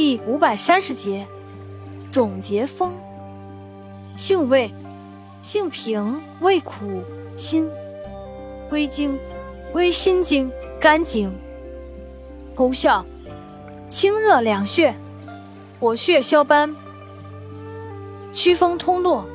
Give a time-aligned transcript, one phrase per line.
[0.00, 1.26] 第五百三十节，
[2.10, 2.90] 种节风。
[4.16, 4.72] 性味，
[5.42, 7.02] 性平，味苦，
[7.36, 7.68] 辛。
[8.70, 9.18] 归经，
[9.70, 10.50] 归心经、
[10.80, 11.30] 肝经。
[12.54, 13.04] 功效，
[13.90, 14.94] 清热凉血，
[15.78, 16.74] 活血消斑，
[18.32, 19.26] 祛风通络。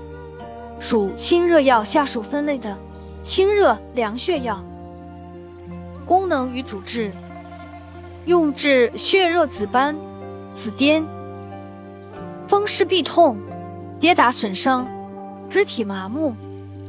[0.79, 2.75] 属清热药下属分类的
[3.21, 4.59] 清热凉血药。
[6.07, 7.11] 功能与主治，
[8.25, 9.95] 用治血热紫斑。
[10.55, 11.04] 紫癜、
[12.48, 13.38] 风湿痹痛、
[14.00, 14.88] 跌打损伤、
[15.50, 16.34] 肢体麻木、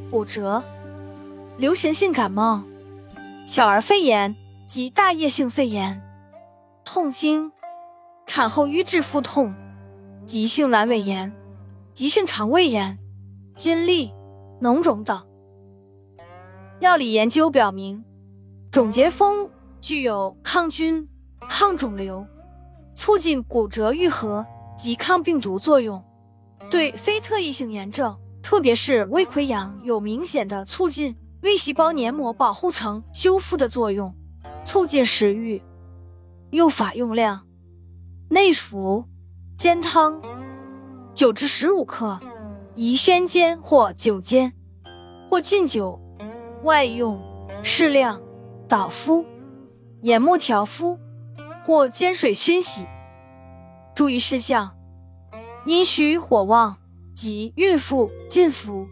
[0.08, 0.62] 骨折、
[1.58, 2.62] 流行性感冒、
[3.44, 4.36] 小儿肺炎
[4.68, 6.00] 及大叶性肺炎、
[6.84, 7.50] 痛经、
[8.24, 9.52] 产后瘀滞腹痛、
[10.24, 11.32] 急性阑尾炎、
[11.92, 12.96] 急性肠胃炎、
[13.56, 14.12] 菌痢、
[14.60, 15.20] 脓肿等。
[16.78, 18.04] 药理研究表明，
[18.70, 21.08] 种节风具有抗菌、
[21.40, 22.24] 抗肿瘤。
[22.96, 24.44] 促进骨折愈合
[24.74, 26.02] 及抗病毒作用，
[26.70, 34.12] 对非特异性炎症，特别是胃溃疡有明显的促进胃细胞黏膜保护层修复的作用，
[34.64, 35.62] 促进食欲。
[36.50, 37.46] 用法用量：
[38.30, 39.04] 内服，
[39.58, 40.18] 煎汤，
[41.12, 42.18] 九至十五克，
[42.74, 44.54] 宜宣煎或酒煎，
[45.30, 46.00] 或浸酒；
[46.62, 47.20] 外用，
[47.62, 48.18] 适量，
[48.66, 49.22] 捣敷，
[50.00, 50.98] 研末调敷。
[51.66, 52.86] 或煎水熏洗。
[53.92, 54.76] 注意事项：
[55.64, 56.76] 阴虚火旺
[57.12, 58.86] 及孕妇禁服。